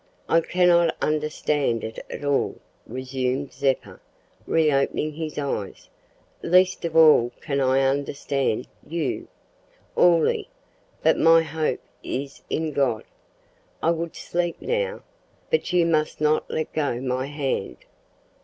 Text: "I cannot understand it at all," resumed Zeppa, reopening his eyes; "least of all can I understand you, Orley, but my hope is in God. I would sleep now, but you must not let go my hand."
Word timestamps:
"I 0.27 0.41
cannot 0.41 0.97
understand 0.99 1.83
it 1.83 2.03
at 2.09 2.25
all," 2.25 2.55
resumed 2.87 3.53
Zeppa, 3.53 3.99
reopening 4.47 5.13
his 5.13 5.37
eyes; 5.37 5.89
"least 6.41 6.83
of 6.85 6.95
all 6.97 7.31
can 7.39 7.61
I 7.61 7.81
understand 7.81 8.67
you, 8.83 9.27
Orley, 9.95 10.49
but 11.03 11.19
my 11.19 11.43
hope 11.43 11.81
is 12.01 12.41
in 12.49 12.71
God. 12.71 13.03
I 13.83 13.91
would 13.91 14.15
sleep 14.15 14.59
now, 14.59 15.03
but 15.51 15.71
you 15.71 15.85
must 15.85 16.19
not 16.19 16.49
let 16.49 16.73
go 16.73 16.99
my 16.99 17.27
hand." 17.27 17.77